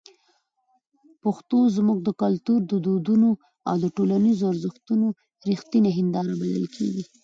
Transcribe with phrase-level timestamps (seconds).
[1.23, 3.29] پښتو زموږ د کلتور، دودونو
[3.69, 5.07] او ټولنیزو ارزښتونو
[5.49, 7.03] رښتینې هنداره بلل کېږي.